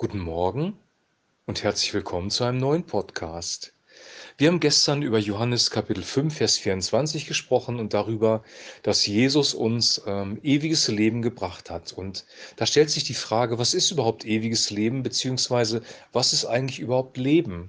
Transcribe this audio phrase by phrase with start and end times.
[0.00, 0.78] Guten Morgen
[1.44, 3.74] und herzlich willkommen zu einem neuen Podcast.
[4.38, 8.42] Wir haben gestern über Johannes Kapitel 5, Vers 24 gesprochen und darüber,
[8.82, 11.92] dass Jesus uns ähm, ewiges Leben gebracht hat.
[11.92, 12.24] Und
[12.56, 15.82] da stellt sich die Frage, was ist überhaupt ewiges Leben, beziehungsweise
[16.14, 17.68] was ist eigentlich überhaupt Leben?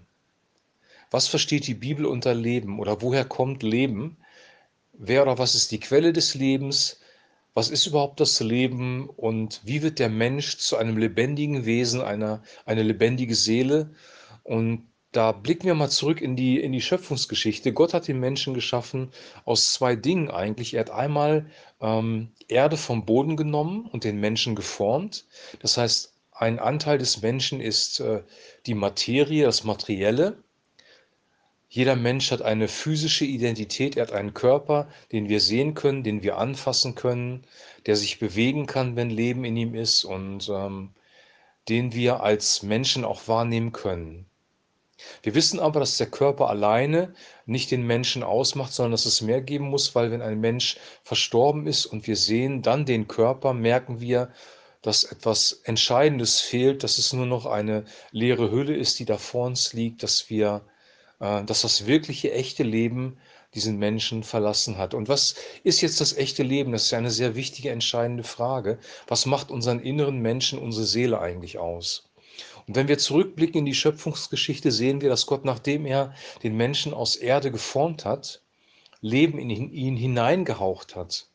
[1.09, 4.15] Was versteht die Bibel unter Leben oder woher kommt Leben?
[4.93, 7.00] Wer oder was ist die Quelle des Lebens?
[7.53, 12.43] Was ist überhaupt das Leben und wie wird der Mensch zu einem lebendigen Wesen, einer,
[12.65, 13.91] eine lebendige Seele?
[14.43, 17.73] Und da blicken wir mal zurück in die, in die Schöpfungsgeschichte.
[17.73, 19.11] Gott hat den Menschen geschaffen
[19.43, 20.73] aus zwei Dingen eigentlich.
[20.73, 21.47] Er hat einmal
[21.81, 25.25] ähm, Erde vom Boden genommen und den Menschen geformt.
[25.59, 28.23] Das heißt, ein Anteil des Menschen ist äh,
[28.65, 30.41] die Materie, das Materielle.
[31.73, 36.21] Jeder Mensch hat eine physische Identität, er hat einen Körper, den wir sehen können, den
[36.21, 37.45] wir anfassen können,
[37.85, 40.89] der sich bewegen kann, wenn Leben in ihm ist und ähm,
[41.69, 44.25] den wir als Menschen auch wahrnehmen können.
[45.23, 47.13] Wir wissen aber, dass der Körper alleine
[47.45, 51.67] nicht den Menschen ausmacht, sondern dass es mehr geben muss, weil wenn ein Mensch verstorben
[51.67, 54.33] ist und wir sehen dann den Körper, merken wir,
[54.81, 59.45] dass etwas Entscheidendes fehlt, dass es nur noch eine leere Hülle ist, die da vor
[59.45, 60.65] uns liegt, dass wir
[61.21, 63.17] dass das wirkliche, echte Leben
[63.53, 64.95] diesen Menschen verlassen hat.
[64.95, 66.71] Und was ist jetzt das echte Leben?
[66.71, 68.79] Das ist ja eine sehr wichtige, entscheidende Frage.
[69.07, 72.09] Was macht unseren inneren Menschen, unsere Seele eigentlich aus?
[72.67, 76.93] Und wenn wir zurückblicken in die Schöpfungsgeschichte, sehen wir, dass Gott, nachdem er den Menschen
[76.93, 78.41] aus Erde geformt hat,
[79.01, 81.27] Leben in ihn hineingehaucht hat.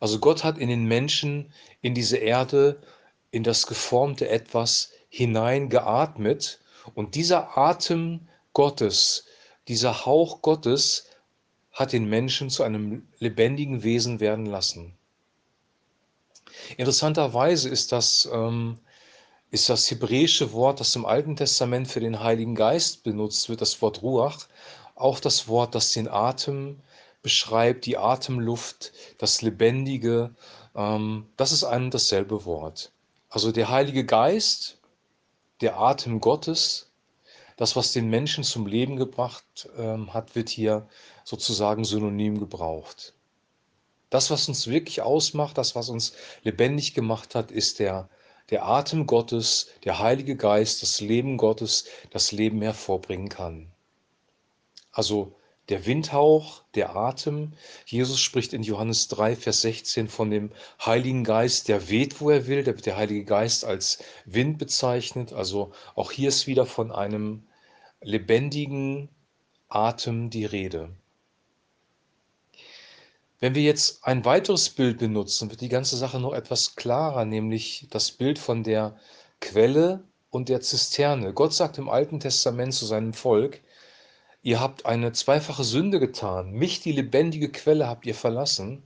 [0.00, 2.82] Also Gott hat in den Menschen, in diese Erde,
[3.30, 6.60] in das geformte etwas hineingeatmet.
[6.94, 9.26] Und dieser Atem Gottes,
[9.68, 11.06] dieser Hauch Gottes
[11.72, 14.96] hat den Menschen zu einem lebendigen Wesen werden lassen.
[16.76, 18.78] Interessanterweise ist das, ähm,
[19.50, 23.82] ist das hebräische Wort, das im Alten Testament für den Heiligen Geist benutzt wird, das
[23.82, 24.46] Wort Ruach,
[24.94, 26.80] auch das Wort, das den Atem
[27.22, 30.34] beschreibt, die Atemluft, das Lebendige.
[30.76, 32.92] Ähm, das ist ein und dasselbe Wort.
[33.28, 34.78] Also der Heilige Geist,
[35.60, 36.90] der Atem Gottes,
[37.56, 40.88] das, was den Menschen zum Leben gebracht ähm, hat, wird hier
[41.24, 43.14] sozusagen synonym gebraucht.
[44.10, 48.08] Das, was uns wirklich ausmacht, das, was uns lebendig gemacht hat, ist der,
[48.50, 53.72] der Atem Gottes, der Heilige Geist, das Leben Gottes, das Leben hervorbringen kann.
[54.92, 55.34] Also
[55.68, 57.52] der Windhauch, der Atem.
[57.86, 60.50] Jesus spricht in Johannes 3, Vers 16 von dem
[60.84, 62.64] Heiligen Geist, der weht, wo er will.
[62.64, 65.32] Da wird der Heilige Geist als Wind bezeichnet.
[65.32, 67.46] Also auch hier ist wieder von einem
[68.02, 69.08] lebendigen
[69.68, 70.90] Atem die Rede.
[73.40, 77.86] Wenn wir jetzt ein weiteres Bild benutzen, wird die ganze Sache noch etwas klarer, nämlich
[77.90, 78.96] das Bild von der
[79.40, 81.32] Quelle und der Zisterne.
[81.32, 83.60] Gott sagt im Alten Testament zu seinem Volk,
[84.44, 86.52] Ihr habt eine zweifache Sünde getan.
[86.52, 88.82] Mich, die lebendige Quelle, habt ihr verlassen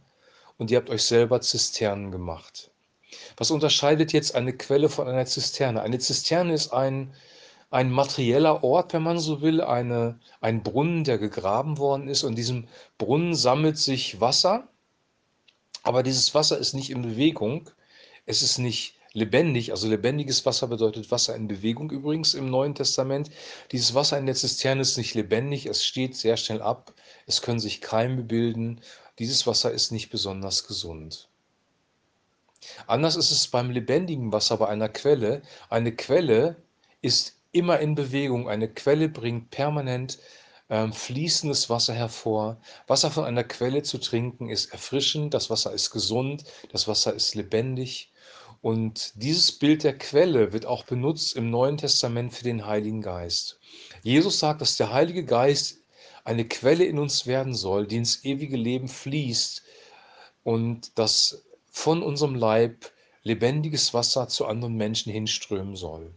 [0.57, 2.71] und ihr habt euch selber Zisternen gemacht.
[3.37, 5.83] Was unterscheidet jetzt eine Quelle von einer Zisterne?
[5.83, 7.13] Eine Zisterne ist ein,
[7.71, 12.23] ein materieller Ort, wenn man so will, eine, ein Brunnen, der gegraben worden ist.
[12.23, 14.69] Und in diesem Brunnen sammelt sich Wasser,
[15.83, 17.69] aber dieses Wasser ist nicht in Bewegung.
[18.27, 23.31] Es ist nicht lebendig, also lebendiges Wasser bedeutet Wasser in Bewegung übrigens im Neuen Testament.
[23.73, 26.93] Dieses Wasser in der Zisterne ist nicht lebendig, es steht sehr schnell ab,
[27.27, 28.81] es können sich Keime bilden.
[29.19, 31.29] Dieses Wasser ist nicht besonders gesund.
[32.87, 35.43] Anders ist es beim lebendigen Wasser, bei einer Quelle.
[35.71, 36.57] Eine Quelle
[37.03, 38.49] ist immer in Bewegung.
[38.49, 40.19] Eine Quelle bringt permanent
[40.71, 42.61] ähm, fließendes Wasser hervor.
[42.87, 47.35] Wasser von einer Quelle zu trinken ist erfrischend, das Wasser ist gesund, das Wasser ist
[47.35, 48.13] lebendig.
[48.61, 53.59] Und dieses Bild der Quelle wird auch benutzt im Neuen Testament für den Heiligen Geist.
[54.03, 55.79] Jesus sagt, dass der Heilige Geist
[56.25, 59.63] eine Quelle in uns werden soll, die ins ewige Leben fließt
[60.43, 62.91] und dass von unserem Leib
[63.23, 66.12] lebendiges Wasser zu anderen Menschen hinströmen soll.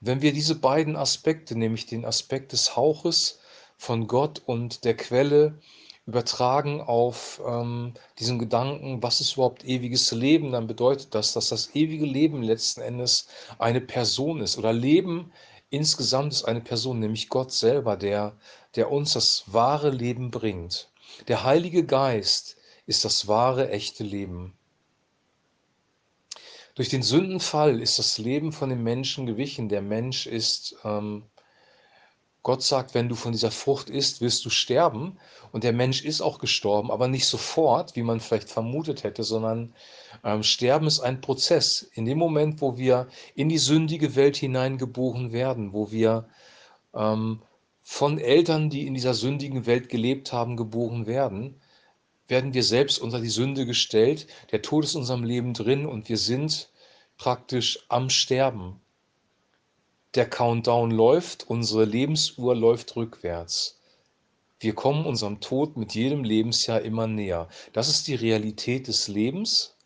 [0.00, 3.40] Und wenn wir diese beiden Aspekte, nämlich den Aspekt des Hauches
[3.78, 5.58] von Gott und der Quelle,
[6.06, 11.74] übertragen auf ähm, diesen Gedanken, was ist überhaupt ewiges Leben, dann bedeutet das, dass das
[11.74, 15.32] ewige Leben letzten Endes eine Person ist oder Leben
[15.70, 18.36] insgesamt ist eine Person, nämlich Gott selber, der,
[18.76, 20.88] der uns das wahre Leben bringt.
[21.28, 22.56] Der Heilige Geist
[22.86, 24.56] ist das wahre, echte Leben.
[26.76, 29.68] Durch den Sündenfall ist das Leben von dem Menschen gewichen.
[29.68, 31.24] Der Mensch ist ähm,
[32.46, 35.18] Gott sagt, wenn du von dieser Frucht isst, wirst du sterben.
[35.50, 39.74] Und der Mensch ist auch gestorben, aber nicht sofort, wie man vielleicht vermutet hätte, sondern
[40.22, 41.82] ähm, Sterben ist ein Prozess.
[41.94, 46.28] In dem Moment, wo wir in die sündige Welt hineingeboren werden, wo wir
[46.94, 47.42] ähm,
[47.82, 51.60] von Eltern, die in dieser sündigen Welt gelebt haben, geboren werden,
[52.28, 54.28] werden wir selbst unter die Sünde gestellt.
[54.52, 56.70] Der Tod ist in unserem Leben drin und wir sind
[57.18, 58.80] praktisch am Sterben
[60.16, 63.78] der Countdown läuft, unsere Lebensuhr läuft rückwärts.
[64.58, 67.48] Wir kommen unserem Tod mit jedem Lebensjahr immer näher.
[67.72, 69.76] Das ist die Realität des Lebens.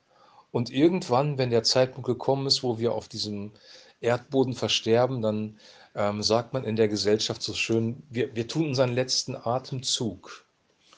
[0.52, 3.52] Und irgendwann, wenn der Zeitpunkt gekommen ist, wo wir auf diesem
[4.00, 5.58] Erdboden versterben, dann
[5.94, 10.46] ähm, sagt man in der Gesellschaft so schön, wir, wir tun unseren letzten Atemzug.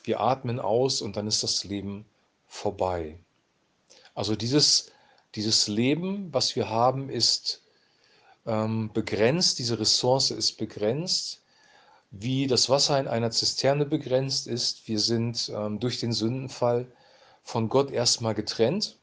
[0.05, 2.05] Wir atmen aus und dann ist das Leben
[2.47, 3.19] vorbei.
[4.15, 4.91] Also dieses,
[5.35, 7.63] dieses Leben, was wir haben, ist
[8.47, 11.43] ähm, begrenzt, diese Ressource ist begrenzt,
[12.11, 14.87] wie das Wasser in einer Zisterne begrenzt ist.
[14.87, 16.87] Wir sind ähm, durch den Sündenfall
[17.43, 18.99] von Gott erstmal getrennt.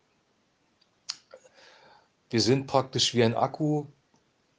[2.30, 3.88] Wir sind praktisch wie ein Akku,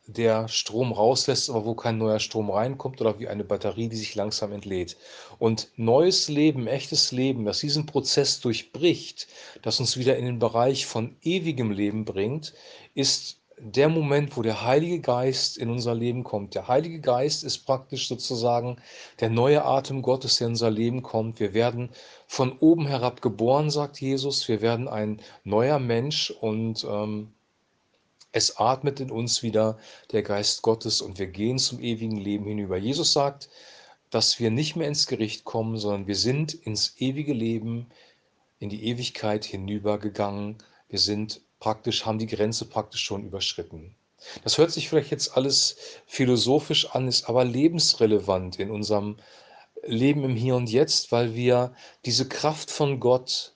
[0.07, 4.15] der Strom rauslässt, aber wo kein neuer Strom reinkommt oder wie eine Batterie, die sich
[4.15, 4.97] langsam entlädt.
[5.39, 9.29] Und neues Leben, echtes Leben, das diesen Prozess durchbricht,
[9.63, 12.55] das uns wieder in den Bereich von ewigem Leben bringt,
[12.95, 16.55] ist der Moment, wo der Heilige Geist in unser Leben kommt.
[16.55, 18.77] Der Heilige Geist ist praktisch sozusagen
[19.21, 21.41] der neue Atem Gottes, der in unser Leben kommt.
[21.41, 21.91] Wir werden
[22.27, 24.49] von oben herab geboren, sagt Jesus.
[24.49, 27.33] Wir werden ein neuer Mensch und ähm,
[28.33, 29.79] es atmet in uns wieder
[30.13, 32.77] der Geist Gottes und wir gehen zum ewigen Leben hinüber.
[32.77, 33.51] Jesus sagt,
[34.11, 37.89] dass wir nicht mehr ins Gericht kommen, sondern wir sind ins ewige Leben,
[38.59, 40.59] in die Ewigkeit hinübergegangen.
[40.89, 43.95] Wir sind praktisch, haben die Grenze praktisch schon überschritten.
[44.45, 45.77] Das hört sich vielleicht jetzt alles
[46.07, 49.17] philosophisch an, ist aber lebensrelevant in unserem
[49.83, 51.73] Leben im Hier und Jetzt, weil wir
[52.05, 53.55] diese Kraft von Gott,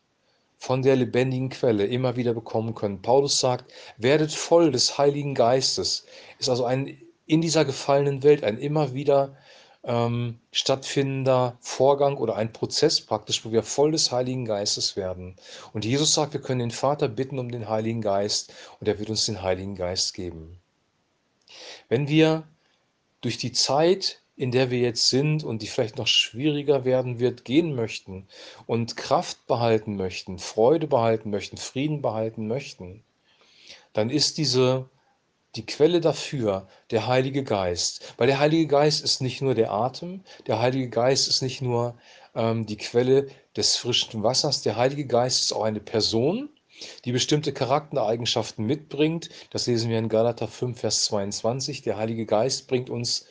[0.59, 3.03] von der lebendigen Quelle immer wieder bekommen können.
[3.03, 6.07] Paulus sagt, werdet voll des Heiligen Geistes.
[6.39, 9.37] Ist also ein in dieser gefallenen Welt ein immer wieder
[9.85, 15.37] ähm, stattfindender Vorgang oder ein Prozess praktisch, wo wir voll des Heiligen Geistes werden.
[15.73, 19.11] Und Jesus sagt, wir können den Vater bitten um den Heiligen Geist und er wird
[19.11, 20.59] uns den Heiligen Geist geben.
[21.89, 22.45] Wenn wir
[23.21, 27.45] durch die Zeit, in der wir jetzt sind und die vielleicht noch schwieriger werden wird,
[27.45, 28.27] gehen möchten
[28.67, 33.05] und Kraft behalten möchten, Freude behalten möchten, Frieden behalten möchten,
[33.93, 34.89] dann ist diese
[35.57, 38.15] die Quelle dafür der Heilige Geist.
[38.17, 41.97] Weil der Heilige Geist ist nicht nur der Atem, der Heilige Geist ist nicht nur
[42.35, 46.49] ähm, die Quelle des frischen Wassers, der Heilige Geist ist auch eine Person,
[47.05, 49.31] die bestimmte Charaktereigenschaften mitbringt.
[49.51, 51.83] Das lesen wir in Galater 5, Vers 22.
[51.83, 53.27] Der Heilige Geist bringt uns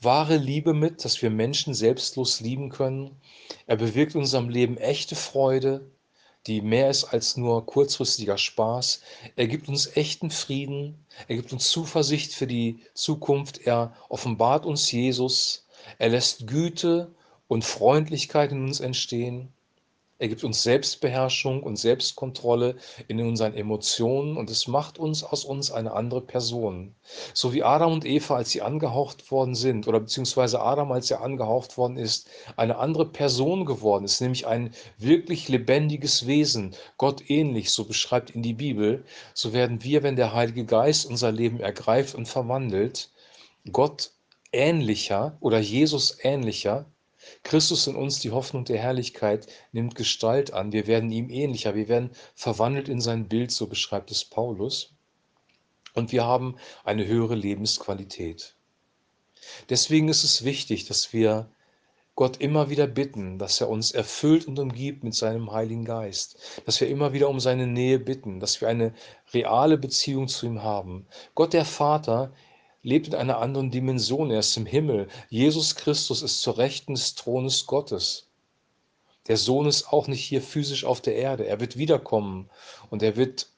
[0.00, 3.20] wahre Liebe mit, dass wir Menschen selbstlos lieben können.
[3.66, 5.90] Er bewirkt in unserem Leben echte Freude,
[6.46, 9.02] die mehr ist als nur kurzfristiger Spaß.
[9.36, 14.90] Er gibt uns echten Frieden, er gibt uns Zuversicht für die Zukunft, er offenbart uns
[14.90, 15.66] Jesus,
[15.98, 17.14] er lässt Güte
[17.48, 19.52] und Freundlichkeit in uns entstehen.
[20.20, 22.74] Er gibt uns Selbstbeherrschung und Selbstkontrolle
[23.06, 26.96] in unseren Emotionen und es macht uns aus uns eine andere Person.
[27.34, 31.20] So wie Adam und Eva, als sie angehaucht worden sind, oder beziehungsweise Adam, als er
[31.20, 37.70] angehaucht worden ist, eine andere Person geworden ist, nämlich ein wirklich lebendiges Wesen, Gott ähnlich,
[37.70, 39.04] so beschreibt ihn die Bibel,
[39.34, 43.10] so werden wir, wenn der Heilige Geist unser Leben ergreift und verwandelt,
[43.70, 44.10] Gott
[44.50, 46.86] ähnlicher oder Jesus ähnlicher,
[47.42, 50.72] Christus in uns, die Hoffnung der Herrlichkeit, nimmt Gestalt an.
[50.72, 54.92] Wir werden ihm ähnlicher, wir werden verwandelt in sein Bild, so beschreibt es Paulus.
[55.94, 58.54] Und wir haben eine höhere Lebensqualität.
[59.68, 61.48] Deswegen ist es wichtig, dass wir
[62.18, 66.80] Gott immer wieder bitten, dass er uns erfüllt und umgibt mit seinem Heiligen Geist, dass
[66.80, 68.92] wir immer wieder um seine Nähe bitten, dass wir eine
[69.32, 71.06] reale Beziehung zu ihm haben.
[71.36, 72.32] Gott der Vater
[72.82, 74.30] lebt in einer anderen Dimension.
[74.30, 75.08] Er ist im Himmel.
[75.28, 78.28] Jesus Christus ist zur Rechten des Thrones Gottes.
[79.26, 81.46] Der Sohn ist auch nicht hier physisch auf der Erde.
[81.46, 82.48] Er wird wiederkommen
[82.90, 83.48] und er wird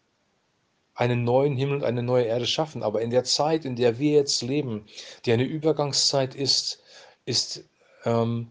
[0.95, 2.83] einen neuen Himmel und eine neue Erde schaffen.
[2.83, 4.85] Aber in der Zeit, in der wir jetzt leben,
[5.25, 6.83] die eine Übergangszeit ist,
[7.25, 7.65] ist
[8.05, 8.51] ähm,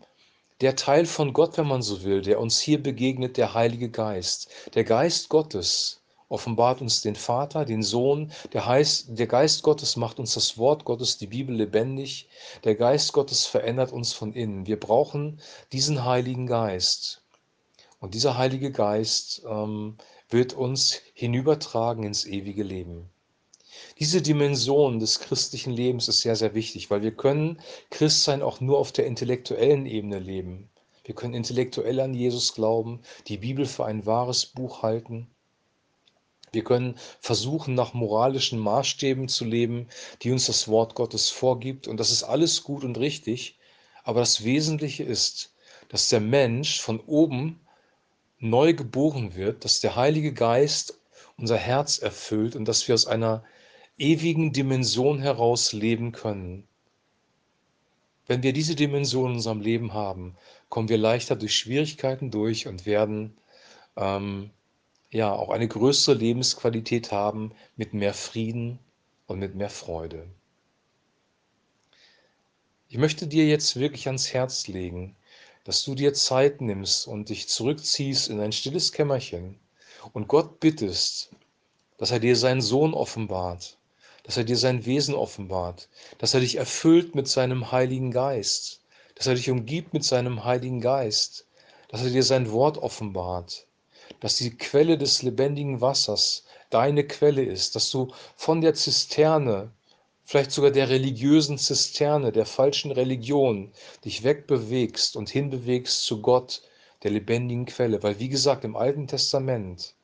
[0.61, 4.49] der Teil von Gott, wenn man so will, der uns hier begegnet, der Heilige Geist.
[4.73, 5.98] Der Geist Gottes,
[6.29, 8.31] offenbart uns den Vater, den Sohn.
[8.53, 12.29] Der, heißt, der Geist Gottes macht uns das Wort Gottes, die Bibel lebendig.
[12.63, 14.67] Der Geist Gottes verändert uns von innen.
[14.67, 17.21] Wir brauchen diesen Heiligen Geist.
[17.99, 19.97] Und dieser Heilige Geist ähm,
[20.29, 23.09] wird uns hinübertragen ins ewige Leben.
[23.97, 27.59] Diese Dimension des christlichen Lebens ist sehr, sehr wichtig, weil wir können
[27.89, 30.69] Christsein auch nur auf der intellektuellen Ebene leben.
[31.03, 35.27] Wir können intellektuell an Jesus glauben, die Bibel für ein wahres Buch halten.
[36.51, 39.87] Wir können versuchen, nach moralischen Maßstäben zu leben,
[40.21, 41.87] die uns das Wort Gottes vorgibt.
[41.87, 43.57] Und das ist alles gut und richtig.
[44.03, 45.53] Aber das Wesentliche ist,
[45.89, 47.59] dass der Mensch von oben
[48.39, 50.99] neu geboren wird, dass der Heilige Geist
[51.37, 53.43] unser Herz erfüllt und dass wir aus einer
[53.97, 56.67] ewigen Dimension heraus leben können.
[58.27, 60.35] Wenn wir diese Dimension in unserem Leben haben,
[60.69, 63.37] kommen wir leichter durch Schwierigkeiten durch und werden
[63.97, 64.51] ähm,
[65.11, 68.79] ja auch eine größere Lebensqualität haben mit mehr Frieden
[69.27, 70.27] und mit mehr Freude.
[72.87, 75.15] Ich möchte dir jetzt wirklich ans Herz legen,
[75.63, 79.59] dass du dir Zeit nimmst und dich zurückziehst in ein stilles Kämmerchen
[80.13, 81.29] und Gott bittest,
[81.97, 83.77] dass er dir seinen Sohn offenbart,
[84.23, 88.81] dass er dir sein Wesen offenbart, dass er dich erfüllt mit seinem Heiligen Geist,
[89.15, 91.45] dass er dich umgibt mit seinem Heiligen Geist,
[91.89, 93.67] dass er dir sein Wort offenbart,
[94.19, 99.71] dass die Quelle des lebendigen Wassers deine Quelle ist, dass du von der Zisterne,
[100.25, 103.71] vielleicht sogar der religiösen Zisterne, der falschen Religion,
[104.05, 106.61] dich wegbewegst und hinbewegst zu Gott,
[107.03, 108.03] der lebendigen Quelle.
[108.03, 109.95] Weil, wie gesagt, im Alten Testament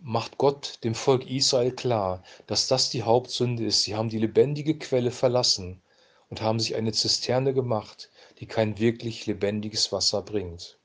[0.00, 3.84] macht Gott dem Volk Israel klar, dass das die Hauptsünde ist.
[3.84, 5.80] Sie haben die lebendige Quelle verlassen
[6.28, 10.78] und haben sich eine Zisterne gemacht, die kein wirklich lebendiges Wasser bringt.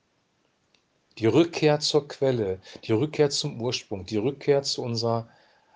[1.19, 5.27] Die Rückkehr zur Quelle, die Rückkehr zum Ursprung, die Rückkehr zu unserer,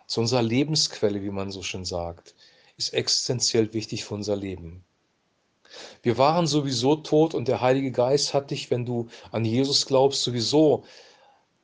[0.07, 2.33] zu unserer Lebensquelle, wie man so schön sagt,
[2.77, 4.85] ist existenziell wichtig für unser Leben.
[6.01, 10.23] Wir waren sowieso tot und der Heilige Geist hat dich, wenn du an Jesus glaubst,
[10.23, 10.85] sowieso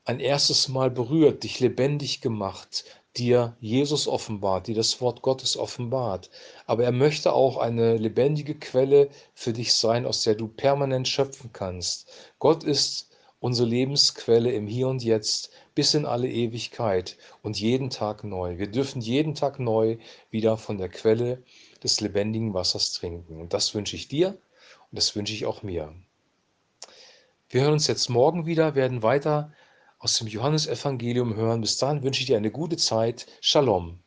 [0.04, 2.84] ein erstes Mal berührt, dich lebendig gemacht,
[3.16, 6.30] dir Jesus offenbart, dir das Wort Gottes offenbart.
[6.66, 11.52] Aber er möchte auch eine lebendige Quelle für dich sein, aus der du permanent schöpfen
[11.54, 12.12] kannst.
[12.40, 13.09] Gott ist
[13.40, 18.58] unsere Lebensquelle im Hier und Jetzt bis in alle Ewigkeit und jeden Tag neu.
[18.58, 19.98] Wir dürfen jeden Tag neu
[20.30, 21.44] wieder von der Quelle
[21.84, 23.40] des lebendigen Wassers trinken.
[23.40, 24.30] Und das wünsche ich dir
[24.92, 25.94] und das wünsche ich auch mir.
[27.50, 29.52] Wir hören uns jetzt morgen wieder, werden weiter
[29.98, 31.62] aus dem Johannesevangelium hören.
[31.62, 33.26] Bis dahin wünsche ich dir eine gute Zeit.
[33.42, 34.00] Shalom.